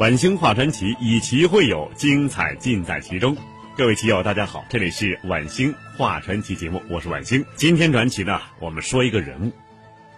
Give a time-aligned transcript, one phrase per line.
[0.00, 3.36] 晚星画传奇，以奇会友，精彩尽在其中。
[3.76, 7.44] 各位棋友，大家好，这里是晚星画传奇节目，我是晚星。
[7.54, 9.52] 今天传奇呢，我们说一个人物，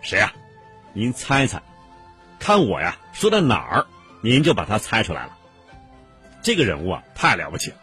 [0.00, 0.32] 谁呀？
[0.92, 1.60] 您猜猜，
[2.38, 3.86] 看我呀，说到哪儿，
[4.20, 5.36] 您就把他猜出来了。
[6.42, 7.76] 这个人物啊，太了不起了，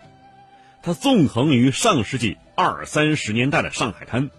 [0.81, 4.29] 他纵横于上世纪二三十年代的上海滩。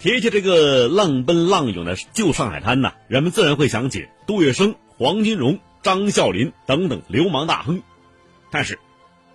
[0.00, 7.82] 提起这个浪奔浪涌的旧上海滩呢，人们自然会想起杜月笙、黄金荣、张啸林等等流氓大亨。
[8.50, 8.78] 但是，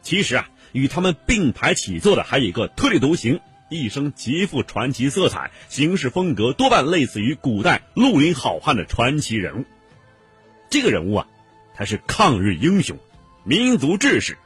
[0.01, 9.65] 其实啊，与他们并排起坐的还有一个特立独行、一生极富传奇色彩、行事风格多半类似于古代绿林好汉的传奇人物。
[10.69, 11.27] 这个人物啊，
[11.75, 12.97] 他是抗日英雄、
[13.43, 14.37] 民族志士，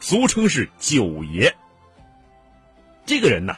[0.00, 1.54] 俗称是九爷。
[3.06, 3.56] 这个人呢，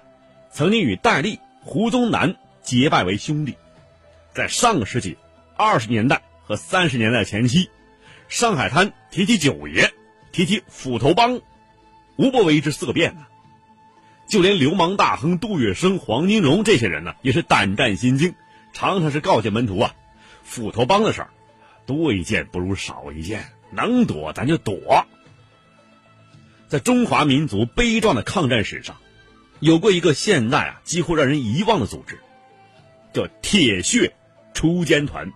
[0.51, 1.39] 曾经与戴笠。
[1.65, 3.57] 胡宗南结拜为兄弟，
[4.35, 5.17] 在上个世纪
[5.57, 7.71] 二十年代和三十年代前期，
[8.29, 9.93] 上海滩提起九爷，
[10.33, 11.41] 提起斧头帮，
[12.17, 13.27] 无不为之色变呐。
[14.27, 18.35] 就连流氓大亨杜月笙、黄金荣这些人呢，也是胆战心惊，
[18.73, 19.95] 常常是告诫门徒啊：
[20.43, 21.31] 斧头帮的事儿，
[21.87, 25.07] 多一件不如少一件，能躲咱就躲。
[26.69, 28.97] 在中华民族悲壮的抗战史上。
[29.61, 32.19] 有过一个现在啊几乎让人遗忘的组织，
[33.13, 34.13] 叫铁血
[34.53, 35.33] 锄奸团。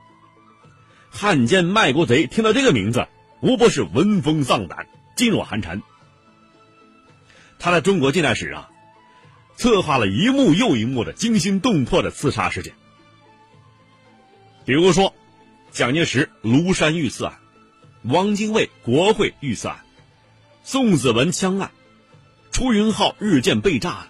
[1.16, 3.08] 汉奸卖国贼听到这个名字，
[3.40, 4.86] 无不是闻风丧胆、
[5.16, 5.80] 噤若寒蝉。
[7.58, 8.68] 他在中国近代史上，
[9.56, 12.74] 策划了一幕又一幕的惊心动魄的刺杀事件。
[14.66, 15.14] 比如说，
[15.72, 17.38] 蒋介石庐山遇刺案，
[18.02, 19.78] 汪精卫国会遇刺案，
[20.64, 21.70] 宋子文枪案，
[22.52, 24.08] 出云号日舰被炸案。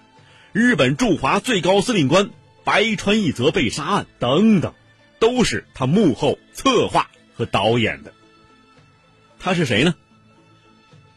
[0.51, 2.31] 日本驻华最高司令官
[2.65, 4.75] 白川义则被杀案等等，
[5.19, 8.13] 都是他幕后策划和导演的。
[9.39, 9.95] 他是谁呢？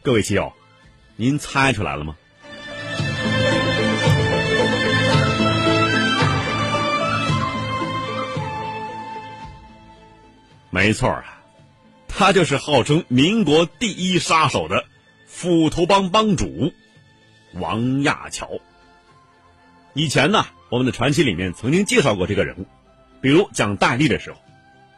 [0.02, 0.52] 各位棋友，
[1.16, 2.16] 您猜出来了吗？
[10.72, 11.42] 没错啊，
[12.06, 14.84] 他就是号称民国第一杀手的
[15.26, 16.72] 斧头帮帮主
[17.54, 18.62] 王亚樵。
[19.94, 22.66] 以前呢，我们的传奇里面曾经介绍过这个人物，
[23.20, 24.38] 比如讲戴笠的时候，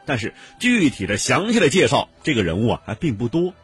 [0.05, 3.55] 但是具体的详细的介绍这个人物啊还并不多。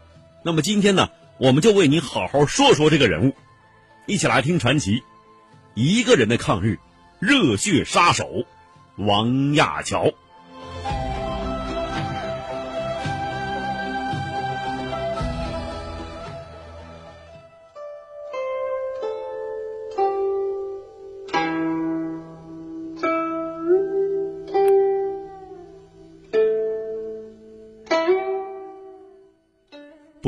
[0.45, 3.35] 那么今天呢，我们就为你好好说说这个人物，
[4.07, 5.03] 一起来听传奇，
[5.75, 6.79] 一个人的抗日，
[7.19, 8.45] 热血杀手
[8.97, 10.15] 王亚樵。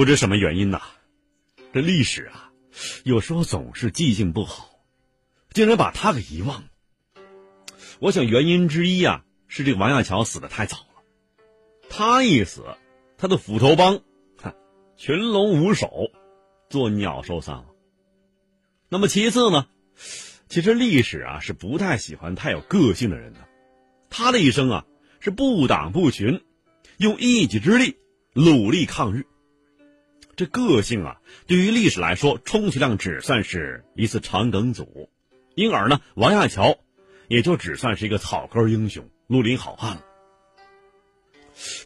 [0.00, 0.80] 不知什么原因呐，
[1.74, 2.50] 这历史啊，
[3.04, 4.70] 有时候总是记性不好，
[5.52, 6.68] 竟然把他给遗忘了。
[7.98, 11.02] 我想原因之一啊，是这个王亚樵死的太早了。
[11.90, 12.64] 他一死，
[13.18, 14.00] 他的斧头帮，
[14.38, 14.56] 看
[14.96, 16.10] 群龙无首，
[16.70, 17.66] 做鸟兽散了。
[18.88, 19.66] 那么其次呢，
[20.48, 23.40] 其实历史啊是不太喜欢太有个性的人的。
[24.08, 24.86] 他的一生啊
[25.20, 26.42] 是不党不群，
[26.96, 27.98] 用一己之力
[28.32, 29.26] 努力抗日。
[30.40, 35.10] 这个性啊，对于历史来说，充其量只算是一次长梗阻，
[35.54, 36.78] 因而呢，王亚樵
[37.28, 40.02] 也就只算是一个草根英雄、绿林好汉了。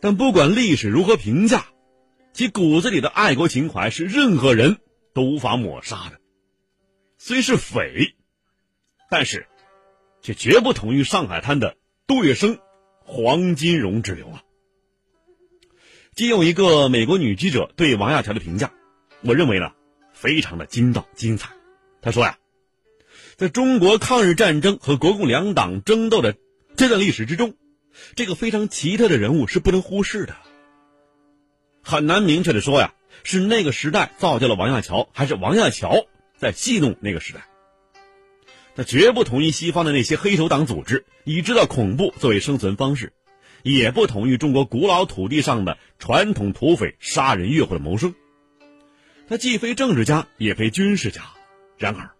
[0.00, 1.66] 但不管历史如何评价，
[2.32, 4.78] 其骨子里的爱国情怀是任何人
[5.14, 6.20] 都无法抹杀的。
[7.18, 8.14] 虽是匪，
[9.10, 9.48] 但是
[10.22, 11.76] 却绝不同于上海滩的
[12.06, 12.60] 杜月笙、
[13.00, 14.44] 黄金荣之流啊。
[16.14, 18.70] 借用一个美国女记者对王亚樵的评价，
[19.22, 19.72] 我认为呢，
[20.12, 21.50] 非常的精到精彩。
[22.00, 22.38] 她说呀，
[23.34, 26.36] 在中国抗日战争和国共两党争斗的
[26.76, 27.56] 这段历史之中，
[28.14, 30.36] 这个非常奇特的人物是不能忽视的。
[31.82, 32.94] 很难明确的说呀，
[33.24, 36.06] 是那个时代造就了王亚樵，还是王亚樵
[36.36, 37.44] 在戏弄那个时代。
[38.76, 43.12] 他绝不同意西方的那些黑手党组织以制造恐怖作为生存方式。
[43.64, 48.14] 也不同于中国古老土地上的传统土匪杀人越货的谋生。
[49.26, 51.22] 他既非政治家，也非军事家，
[51.78, 52.10] 然而，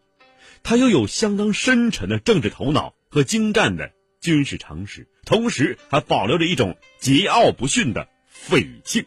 [0.63, 3.93] 他又有相当深沉的政治头脑和精湛的
[4.23, 9.05] 军事常识，同时还保留着一种桀骜不驯的匪性。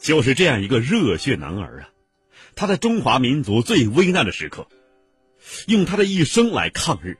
[0.00, 1.90] 就是这样一个热血男儿啊，
[2.56, 4.66] 他在中华民族最危难的时刻，
[5.68, 7.16] 用他的一生来抗日。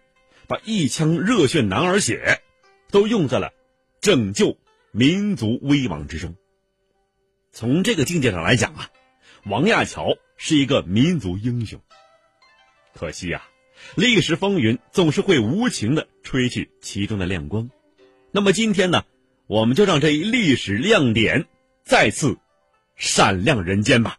[0.49, 2.41] 把一腔热血男儿血，
[2.91, 3.53] 都用在了
[4.00, 4.56] 拯救
[4.93, 6.35] 民族危亡之中。
[7.53, 8.91] 从这个境界上来讲啊，
[9.45, 11.79] 王亚樵是一个民族英雄。
[12.95, 13.47] 可惜啊，
[13.95, 17.71] 历史风云总是会无情的吹去其中的亮光。
[18.31, 19.05] 那么今天呢，
[19.47, 21.47] 我们就让这一历史亮点
[21.85, 22.39] 再次
[22.97, 24.19] 闪亮人间吧。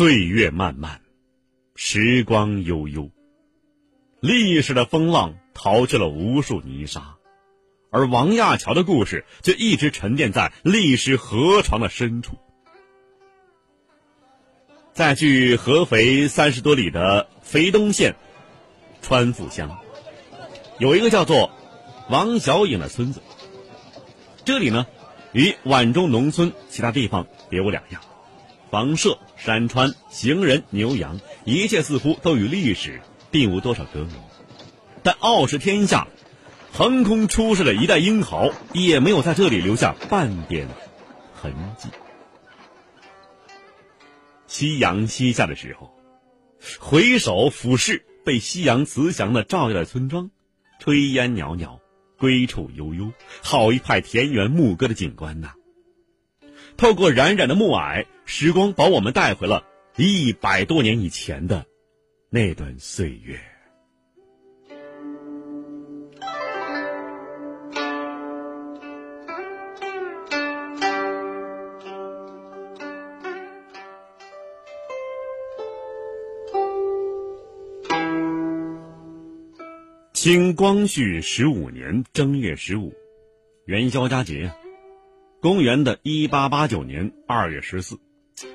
[0.00, 1.02] 岁月漫漫，
[1.74, 3.10] 时光悠悠。
[4.20, 7.16] 历史的风浪淘去了无数泥沙，
[7.90, 12.38] 而王亚樵的故事却一直沉淀在历史河床的深处。
[14.94, 18.16] 在距合肥三十多里的肥东县
[19.02, 19.80] 川阜乡，
[20.78, 21.50] 有一个叫做
[22.08, 23.20] 王小颖的村子。
[24.46, 24.86] 这里呢，
[25.34, 28.00] 与皖中农村其他地方别无两样。
[28.70, 33.00] 房舍、山川、行人、牛羊，一切似乎都与历史
[33.30, 34.12] 并无多少隔膜。
[35.02, 36.08] 但傲视天下、
[36.72, 40.68] 横空出世的一代英豪，也没有在这里留下半点
[41.34, 41.88] 痕迹。
[44.46, 45.90] 夕阳西下的时候，
[46.78, 50.30] 回首俯视被夕阳慈祥的照耀的村庄，
[50.82, 51.80] 炊烟袅袅，
[52.18, 53.10] 归处悠悠，
[53.42, 55.54] 好一派田园牧歌的景观呐！
[56.76, 59.64] 透过冉冉的暮霭，时光把我们带回了
[59.96, 61.66] 一百多年以前的
[62.30, 63.38] 那段岁月。
[80.12, 82.92] 清光绪十五年正月十五，
[83.64, 84.52] 元宵佳节。
[85.40, 87.98] 公元的一八八九年二月十四，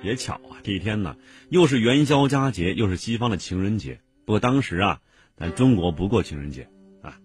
[0.04, 1.16] 也巧啊，这一天呢，
[1.50, 4.02] 又是元宵佳节，又是西方的情人节。
[4.24, 5.00] 不过当时啊，
[5.36, 6.70] 咱中国不过情人节
[7.02, 7.18] 啊。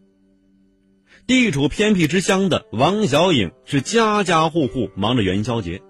[1.26, 5.82] 地处偏僻之乡的王小颖是家家户户忙着元宵节，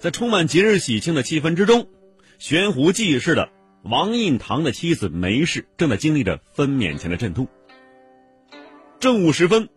[0.00, 1.86] 在充满节日喜庆的气氛之中，
[2.40, 3.50] 悬壶济世的
[3.84, 7.46] 王印堂的妻子梅氏正在经历着分娩前的阵痛。
[8.98, 9.68] 正午时分。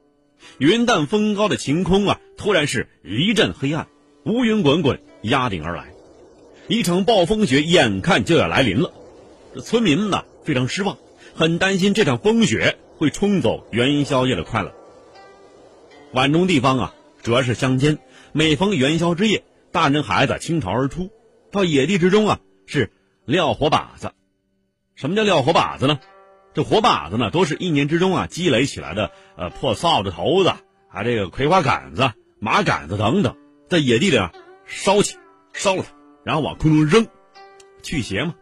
[0.57, 3.87] 云淡风高的晴空啊，突然是一阵黑暗，
[4.25, 5.93] 乌云滚滚压顶而来，
[6.67, 8.91] 一场暴风雪眼看就要来临了。
[9.55, 10.97] 这村民们呢非常失望，
[11.35, 14.73] 很担心这场风雪会冲走元宵夜的快乐。
[16.11, 17.99] 皖中地方啊，主要是乡间，
[18.31, 21.09] 每逢元宵之夜，大人孩子倾巢而出，
[21.51, 22.91] 到野地之中啊是
[23.25, 24.11] 撂火把子。
[24.95, 25.99] 什么叫撂火把子呢？
[26.53, 30.49] 这火把子呢，都是一年之中啊积累起来的，呃，破扫帚头子，
[30.89, 33.35] 啊，这个葵花杆子、麻杆子等等，
[33.69, 34.31] 在野地里啊
[34.65, 35.17] 烧起，
[35.51, 35.89] 烧了它，
[36.23, 37.07] 然后往空中扔，
[37.81, 38.35] 驱邪嘛。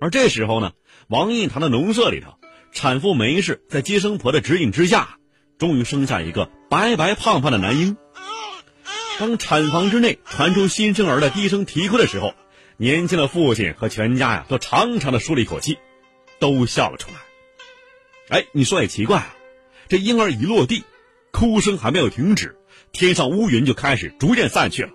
[0.00, 0.72] 而这时候呢，
[1.06, 2.38] 王印堂的农舍里头，
[2.72, 5.18] 产妇梅氏在接生婆的指引之下，
[5.58, 7.96] 终于生下一个白白胖胖的男婴。
[9.18, 12.32] 当产房之内传出新生儿的低声啼哭的时候，
[12.78, 15.76] 年轻的父亲和全家呀，都长长的舒了一口气。
[16.42, 18.36] 都笑了出来。
[18.36, 19.36] 哎，你说也奇怪啊，
[19.88, 20.82] 这婴儿一落地，
[21.30, 22.56] 哭声还没有停止，
[22.90, 24.90] 天上乌云就开始逐渐散去了，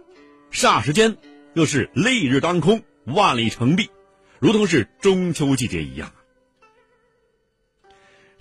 [0.52, 1.16] 霎时间
[1.54, 3.90] 又是烈日当空，万里澄碧，
[4.40, 6.12] 如同是中秋季节一样。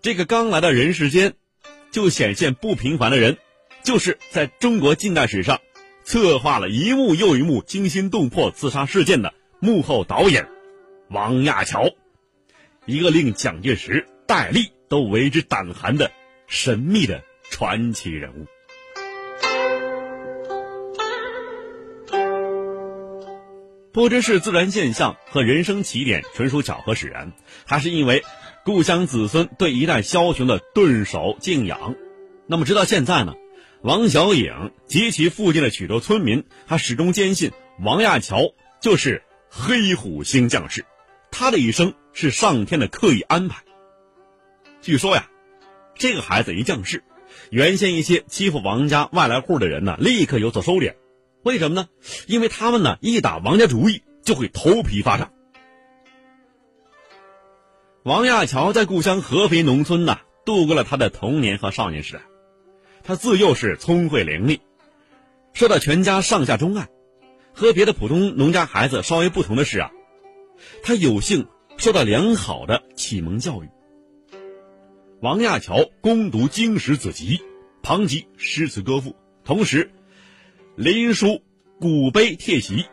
[0.02, 1.34] 这个刚来到人世间，
[1.92, 3.38] 就显现不平凡的人，
[3.84, 5.60] 就是在中国近代史上
[6.02, 10.48] 策划了一幕又一幕惊心动魄自杀事件的幕后导演
[11.08, 11.94] 王亚樵。
[12.86, 16.12] 一个令蒋介石、戴笠都为之胆寒的
[16.46, 18.46] 神秘的传奇人物，
[23.90, 27.32] 不知是自然现象和人生起点纯属巧合使然，
[27.66, 28.22] 还是因为
[28.64, 31.96] 故乡子孙对一代枭雄的顿首敬仰。
[32.46, 33.34] 那么，直到现在呢，
[33.82, 37.50] 王小颖及其附近的许多村民还始终坚信
[37.80, 40.84] 王亚樵就是黑虎星将士。
[41.30, 43.62] 他的一生是上天的刻意安排。
[44.80, 45.28] 据说呀，
[45.94, 47.02] 这个孩子一降世，
[47.50, 50.94] 原先一些欺负王家外来户的人呢，立刻有所收敛。
[51.42, 51.88] 为什么呢？
[52.26, 55.30] 因为他们呢，一打王家主意就会头皮发炸。
[58.02, 62.22] 王亚樵在故乡合肥农村呢，度过了他的童年和少年时代。
[63.02, 64.60] 他自幼是聪慧伶俐，
[65.52, 66.88] 受到全家上下钟爱。
[67.52, 69.90] 和别的普通农家孩子稍微不同的是啊。
[70.82, 71.46] 他有幸
[71.76, 73.68] 受到良好的启蒙教育。
[75.20, 77.40] 王亚樵攻读经史子集，
[77.82, 79.90] 旁及诗词歌赋，同时
[80.76, 81.42] 临书
[81.80, 82.84] 古碑帖席，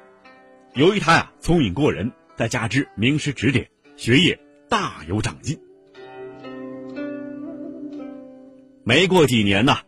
[0.74, 4.40] 由于他呀聪颖过人，再加之名师指点，学业
[4.70, 5.60] 大有长进。
[8.86, 9.82] 没过几年呐，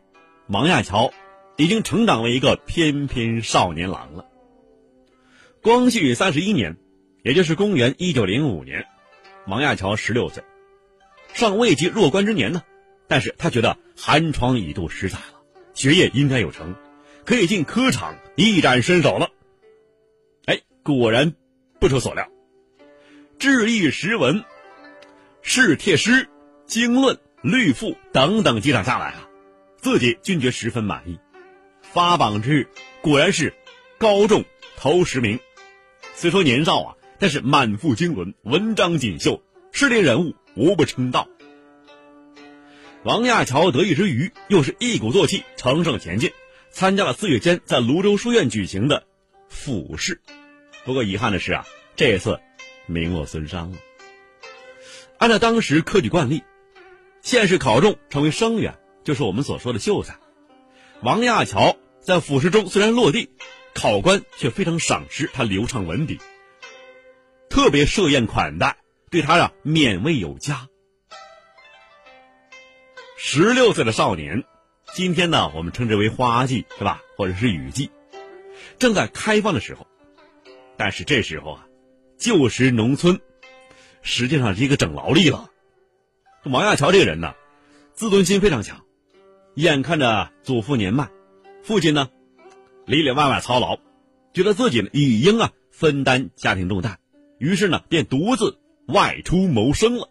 [0.48, 1.12] 王亚樵
[1.58, 4.26] 已经成长为一个翩翩少年郎了。
[5.62, 6.78] 光绪三十一年，
[7.26, 8.86] 也就是公元一九零五年，
[9.48, 10.44] 王亚樵十六岁，
[11.34, 12.62] 尚未及弱冠之年呢。
[13.08, 15.42] 但是他觉得寒窗已度十载了，
[15.74, 16.76] 学业应该有成，
[17.26, 19.32] 可以进科场一展身手了。
[20.46, 21.34] 哎，果然
[21.80, 22.30] 不出所料，
[23.40, 24.46] 志异识文、
[25.42, 26.30] 试帖诗、
[26.68, 27.18] 经论。
[27.42, 29.30] 律赋等等几场下来啊，
[29.78, 31.20] 自己均觉十分满意。
[31.84, 32.68] 发榜之日，
[33.02, 33.54] 果然是
[34.00, 34.44] 高中
[34.78, 35.40] 头十名。
[36.16, 39.42] 虽说年少啊，但是满腹经纶，文章锦绣，
[39.72, 41.28] 诗联人物无不称道。
[43.02, 46.30] 王亚樵得意之余，又是一鼓作气，乘胜前进，
[46.70, 49.08] 参加了四月间在泸州书院举行的
[49.50, 50.22] 府试。
[50.84, 51.66] 不过遗憾的是啊，
[51.96, 52.40] 这次
[52.86, 53.78] 名落孙山了。
[55.18, 56.44] 按照当时科举惯例。
[57.24, 60.20] 县试考中成为生员，就是我们所说的秀才。
[61.02, 63.32] 王亚樵在府试中虽然落地，
[63.74, 66.20] 考官却非常赏识他流畅文笔，
[67.56, 68.76] 特别设宴款待，
[69.10, 70.68] 对他呀勉为有加。
[73.18, 74.44] 十六岁的少年，
[74.94, 77.02] 今天呢我们称之为花季，是吧？
[77.16, 77.92] 或者是雨季，
[78.78, 79.88] 正在开放的时候。
[80.76, 81.68] 但是这时候啊，
[82.18, 83.22] 旧时农村
[84.02, 85.50] 实际上是一个整劳力了。
[86.44, 87.36] 王亚樵这个人呢，
[87.94, 88.84] 自尊心非常强，
[89.54, 91.08] 眼看着祖父年迈，
[91.64, 92.10] 父亲呢
[92.86, 93.80] 里里外外操劳，
[94.34, 97.00] 觉得自己呢理应啊分担家庭重担，
[97.38, 100.10] 于是呢便独自外出谋生了。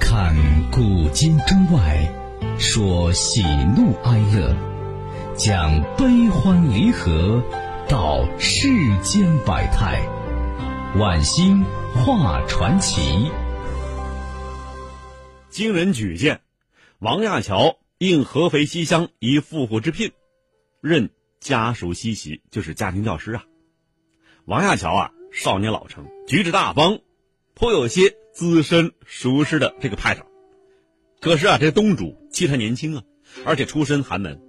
[0.00, 0.34] 看
[0.70, 2.12] 古今中外，
[2.58, 3.42] 说喜
[3.76, 4.54] 怒哀乐，
[5.36, 7.42] 讲悲欢离合，
[7.88, 8.68] 道世
[9.02, 10.06] 间百态，
[10.98, 11.64] 晚星
[11.94, 13.30] 画传奇。
[15.48, 16.40] 经人举荐，
[16.98, 20.12] 王亚樵应合肥西乡一富户之聘，
[20.82, 23.44] 任家属西席，就是家庭教师啊。
[24.46, 27.00] 王亚樵啊，少年老成，举止大方，
[27.54, 30.24] 颇有些资深熟识的这个派头。
[31.20, 33.02] 可是啊，这东主欺他年轻啊，
[33.44, 34.40] 而且出身寒门，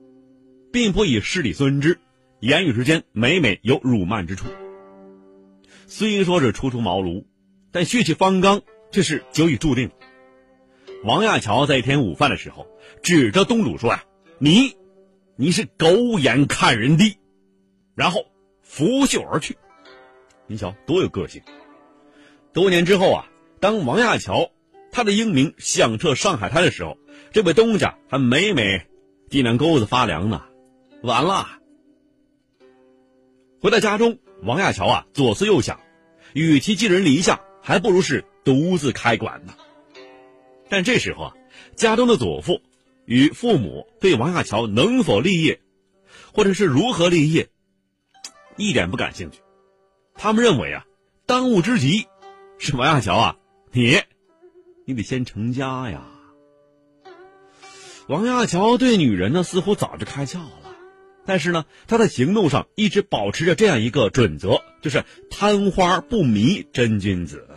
[0.72, 2.00] 并不以势理尊之，
[2.40, 4.46] 言语之间每每有辱慢之处。
[5.88, 7.26] 虽说是初出茅庐，
[7.72, 8.62] 但血气方刚，
[8.92, 9.90] 却是久已注定。
[11.04, 12.68] 王亚樵在一天午饭的时候，
[13.02, 14.04] 指着东主说：“呀，
[14.38, 14.78] 你，
[15.38, 17.18] 你是狗眼看人低。”
[17.98, 18.28] 然后
[18.62, 19.58] 拂袖而去。
[20.48, 21.42] 你瞧，多有个性！
[22.54, 23.28] 多年之后啊，
[23.60, 24.52] 当王亚樵
[24.92, 26.98] 他的英名响彻上海滩的时候，
[27.34, 28.88] 这位东家还每每
[29.30, 30.46] 脊梁沟子发凉呢。
[31.04, 31.60] 完了！
[33.60, 35.82] 回到家中，王亚乔啊左思右想，
[36.34, 39.54] 与其寄人篱下，还不如是独自开馆呢。
[40.70, 41.34] 但这时候啊，
[41.76, 42.62] 家中的祖父
[43.06, 45.60] 与父母对王亚乔能否立业，
[46.34, 47.50] 或者是如何立业，
[48.56, 49.40] 一点不感兴趣。
[50.18, 50.86] 他们认为啊，
[51.26, 52.08] 当务之急
[52.58, 53.36] 是王亚樵啊，
[53.72, 54.02] 你，
[54.86, 56.02] 你得先成家呀。
[58.08, 60.74] 王亚樵对女人呢，似乎早就开窍了，
[61.26, 67.48] 但是呢，他在行动上一直保持着这样一个准则，就是贪花不迷真君子。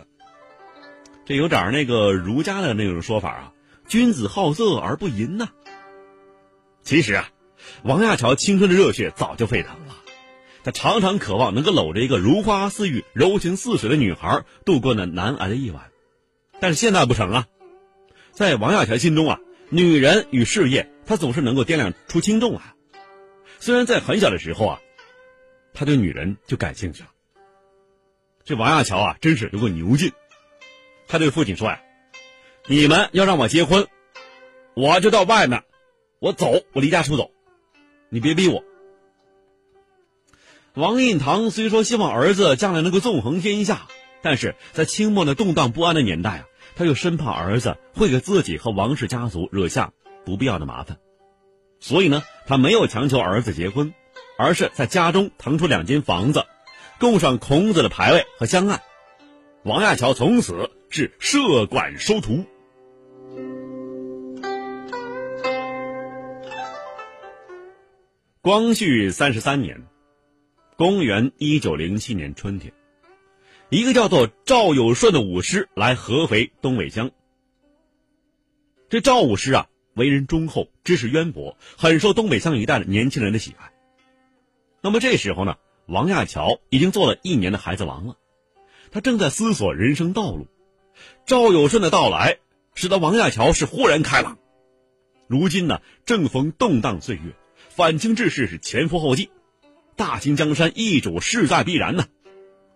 [1.25, 3.53] 这有点那个儒家的那种说法啊，
[3.87, 5.49] 君子好色而不淫呐。
[6.83, 7.29] 其实啊，
[7.83, 9.95] 王亚樵青春的热血早就沸腾了，
[10.63, 15.89] 他常常渴望能够搂着一个如花似玉、柔情似水的女孩度过那难挨的一晚。
[16.59, 17.47] 但是现在不成啊，
[18.31, 19.39] 在王亚乔心中啊，
[19.69, 22.61] 女人与事业，他总是能够掂量出轻重来。
[23.59, 24.81] 虽然在很小的时候啊，
[25.73, 27.09] 他对女人就感兴趣了。
[28.43, 30.11] 这王亚乔啊，真是有个牛劲。
[31.07, 31.81] 他对父亲说：“呀，
[32.67, 33.87] 你们要让我结婚，
[34.75, 35.63] 我就到外面，
[36.19, 37.31] 我走，我离家出走，
[38.09, 38.63] 你别逼我。”
[40.73, 43.87] 王印堂虽说希望儿子将来能够纵横天下，
[44.21, 49.91] 但是在清末那动荡不安的年代啊，他又生怕儿子会给自己和王氏家族惹下
[50.25, 50.97] 不必要的麻烦，
[51.79, 53.93] 所以呢，他没有强求儿子结婚，
[54.37, 56.45] 而是在家中腾出两间房子，
[56.99, 58.81] 供上孔子的牌位和香案。
[59.63, 60.69] 王亚樵从此。
[60.93, 62.43] 是设馆收徒。
[68.41, 69.87] 光绪三十三年，
[70.81, 72.73] 公元一九零七年春天，
[73.69, 77.11] 一个叫做赵有顺的武师来合肥东北乡。
[78.89, 83.71] 这赵武师啊，为人忠厚，知识渊博，很受东北乡一带的年轻人的喜爱。
[84.81, 88.17] 那么这时候呢，王亚樵已经做了一年的孩子王了，
[88.89, 90.47] 他正在思索人生道路。
[91.27, 92.39] 赵有顺的到来，
[92.73, 94.39] 使得王亚樵是豁然开朗。
[95.27, 97.35] 如今呢，正逢动荡岁月，
[97.69, 99.29] 反清志士是前赴后继，
[99.95, 102.05] 大清江山易主势在必然呢。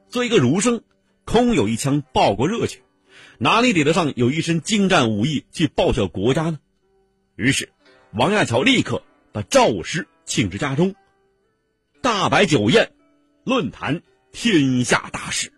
[0.09, 0.83] 做一个儒生，
[1.25, 2.81] 空有一腔报国热情，
[3.39, 6.59] 哪里抵得上有一身精湛武艺去报效国家呢？
[7.35, 7.69] 于是，
[8.13, 10.95] 王亚樵立刻把赵武师请至家中，
[12.01, 12.91] 大摆酒宴，
[13.43, 15.51] 论坛天下大事。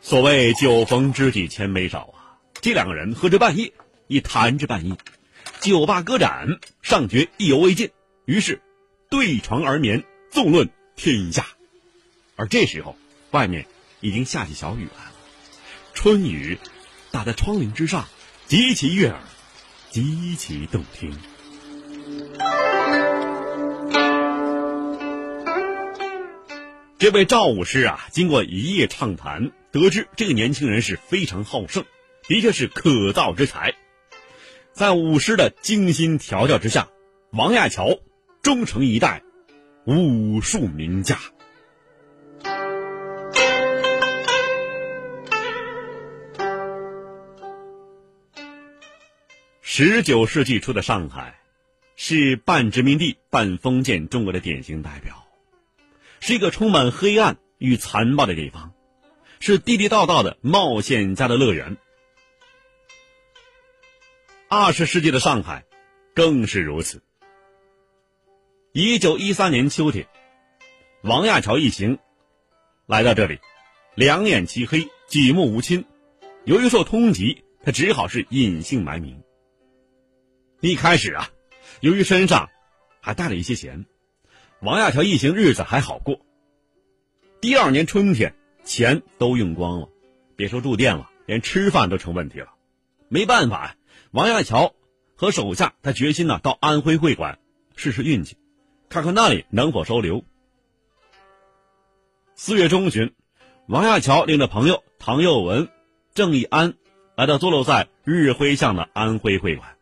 [0.00, 3.72] 所谓酒逢知己千杯少啊，这两个人喝至半夜，
[4.06, 4.96] 一谈至半夜，
[5.66, 7.90] 酒罢歌展，尚觉意犹未尽，
[8.24, 8.62] 于是
[9.10, 11.44] 对床而眠，纵论天下。
[12.36, 12.96] 而这时候，
[13.32, 13.66] 外面
[14.00, 15.12] 已经下起小雨来了，
[15.92, 16.56] 春雨
[17.10, 18.06] 打在窗棂之上，
[18.46, 19.18] 极其悦耳，
[19.90, 21.12] 极其动听。
[26.96, 29.50] 这位赵武师啊，经过一夜畅谈。
[29.72, 31.84] 得知这个年轻人是非常好胜，
[32.28, 33.74] 的确是可造之才。
[34.76, 36.90] 在武师的精心调教之下，
[37.30, 38.02] 王亚樵
[38.42, 39.22] 终成一代
[39.86, 41.18] 武术名家。
[49.62, 51.40] 十九世纪初的上海，
[51.96, 55.24] 是半殖民地半封建中国的典型代表，
[56.20, 58.74] 是一个充满黑暗与残暴的地方。
[59.40, 61.78] 是地地道道的冒险家的乐园。
[64.48, 65.64] 二十世纪的上海，
[66.14, 67.02] 更是如此。
[68.72, 70.06] 一九一三年秋天，
[71.02, 71.98] 王亚樵一行
[72.86, 73.40] 来到这里，
[73.96, 75.84] 两眼漆黑，举目无亲。
[76.44, 79.20] 由于受通缉，他只好是隐姓埋名。
[80.60, 81.30] 一开始啊，
[81.80, 82.48] 由于身上
[83.00, 83.84] 还带了一些钱，
[84.60, 86.20] 王亚樵一行日子还好过。
[87.40, 88.34] 第二年春天。
[88.64, 89.88] 钱都用光了，
[90.34, 92.48] 别说住店了，连吃饭都成问题了。
[93.08, 93.75] 没办法呀，
[94.10, 94.74] 王亚乔
[95.14, 97.38] 和手下他决心呢到安徽会馆
[97.74, 98.36] 试试运气，
[98.88, 100.24] 看看那里能否收留。
[102.34, 103.14] 四月中旬，
[103.66, 105.68] 王亚乔领着朋友唐佑文、
[106.14, 106.74] 郑义安
[107.16, 109.76] 来到坐落在日晖巷的安徽会馆。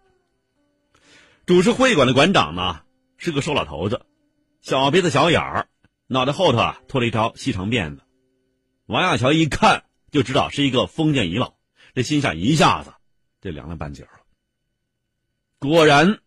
[1.46, 2.80] 主持会馆的馆长呢
[3.16, 4.06] 是个瘦老头子，
[4.62, 5.68] 小鼻子小眼儿，
[6.06, 8.02] 脑袋后头啊拖了一条细长辫子。
[8.86, 11.54] 王亚乔一看就知道是一个封建遗老，
[11.94, 12.94] 这心下一下子
[13.44, 14.08] 这凉了半截了。
[15.58, 16.18] 果然，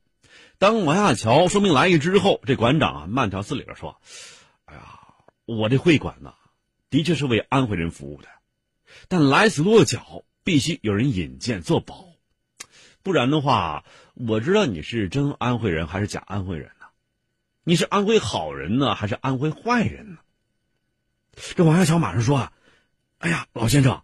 [0.60, 4.00] 当王亚乔说明来意之后，这馆长啊慢条斯理的说
[4.66, 5.00] ：“哎呀，
[5.46, 6.36] 我这会馆呢，
[6.92, 8.28] 的确是为安徽人服务的，
[9.08, 12.06] 但来此落脚必须有人引荐做保，
[13.02, 16.86] 不然的话，我知道你是真安徽人还是假安徽人呢？
[17.64, 20.20] 你是安徽好人呢，还是安徽坏人呢？”
[21.56, 22.54] 这王亚乔马上说：“啊，
[23.18, 24.04] 哎呀，老先生，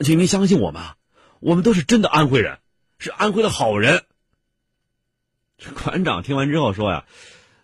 [0.00, 0.96] 请您相信我们，啊
[1.42, 2.58] 我们都是真的安徽人，
[2.98, 4.04] 是安徽的好人。
[5.58, 7.04] ”这馆长听完之后说：“呀，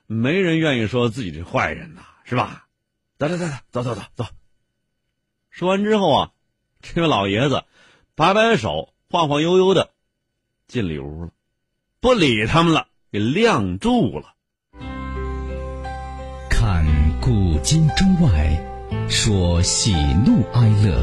[0.06, 2.66] 没人愿意说自己是坏人呐，是吧？
[3.18, 4.26] 走走走走走走走。”
[5.50, 6.30] 说完之后啊，
[6.82, 7.64] 这位老爷子
[8.14, 9.90] 摆摆手，晃晃悠悠的
[10.66, 11.30] 进里屋了，
[12.00, 14.34] 不理他们了，给晾住了。
[16.50, 16.84] 看
[17.20, 18.64] 古今中外。
[19.10, 19.92] 说喜
[20.26, 21.02] 怒哀乐，